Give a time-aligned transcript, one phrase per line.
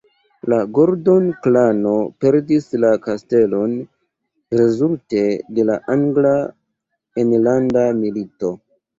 [0.51, 1.89] La Gordon-klano
[2.23, 3.75] perdis la kastelon
[4.61, 5.21] rezulte
[5.59, 6.31] de la angla
[7.25, 8.51] enlanda milito.